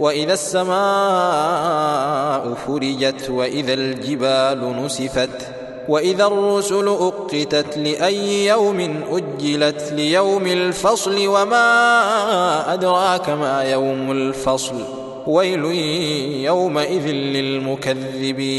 [0.00, 0.80] وإذا السماء
[2.54, 5.30] فرجت وإذا الجبال نسفت
[5.88, 14.74] وإذا الرسل أقتت لأي يوم أجلت ليوم الفصل وما أدراك ما يوم الفصل
[15.30, 15.64] ويل
[16.44, 18.50] يومئذ للمكذبين.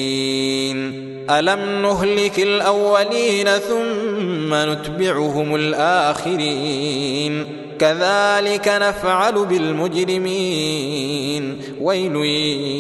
[1.30, 7.46] ألم نهلك الأولين ثم نتبعهم الآخرين؟
[7.80, 11.58] كذلك نفعل بالمجرمين.
[11.82, 12.16] ويل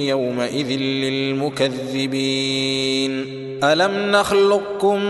[0.10, 2.22] يومئذ للمكذبين.
[3.64, 5.04] ألم نخلقكم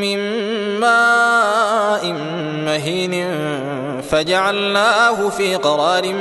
[0.00, 0.18] من
[0.80, 2.12] ماء
[2.64, 3.14] مهين
[4.02, 6.14] فجعلناه في قرار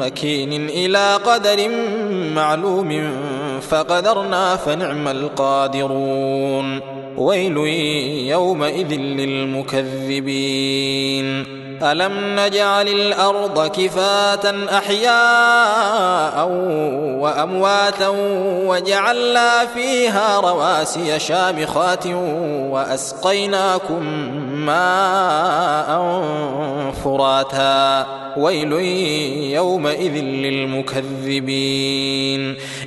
[0.00, 1.68] مكين إلى قدر
[2.34, 3.10] معلوم
[3.60, 6.80] فقدرنا فنعم القادرون.
[7.16, 7.56] ويل
[8.28, 11.44] يومئذ للمكذبين.
[11.82, 16.48] ألم نجعل الأرض كفاة أحياء
[17.18, 18.08] وأمواتا
[18.66, 22.06] وجعلنا فيها رواسي شامخات
[22.70, 24.02] وأسقيناكم
[24.66, 26.22] ماء
[27.04, 28.06] فراتا.
[28.36, 28.72] ويل
[29.52, 31.36] يومئذ للمكذبين.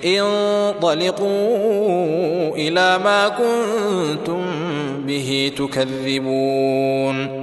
[0.06, 1.28] انطلقوا
[2.56, 4.42] إلى ما كنتم
[5.08, 7.43] به تكذبون.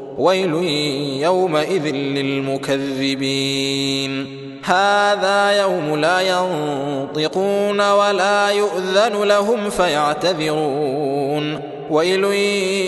[0.17, 0.53] ويل
[1.21, 3.21] يومئذ للمكذبين.
[4.63, 11.59] هذا يوم لا ينطقون ولا يؤذن لهم فيعتذرون.
[11.89, 12.23] ويل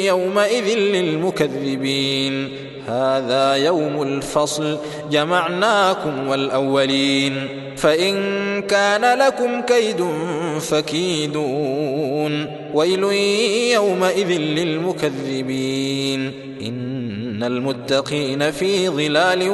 [0.06, 2.50] يومئذ للمكذبين.
[2.88, 4.78] هذا يوم الفصل
[5.12, 7.48] جمعناكم والأولين.
[7.78, 8.16] فإن
[8.62, 10.08] كان لكم كيد
[10.60, 12.48] فكيدون.
[12.74, 13.04] ويل
[13.74, 16.32] يومئذ للمكذبين.
[16.62, 16.93] إن
[17.44, 19.50] المتقين في ظلال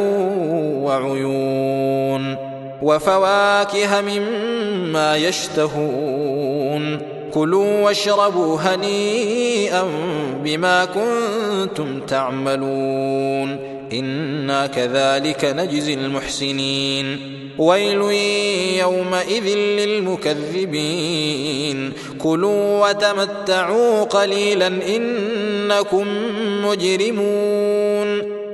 [0.83, 2.35] وعيون
[2.81, 6.99] وفواكه مما يشتهون
[7.33, 9.83] كلوا واشربوا هنيئا
[10.43, 17.39] بما كنتم تعملون إنا كذلك نجزي المحسنين.
[17.57, 18.01] ويل
[18.79, 21.91] يومئذ للمكذبين.
[22.19, 26.07] كلوا وتمتعوا قليلا إنكم
[26.65, 28.39] مجرمون.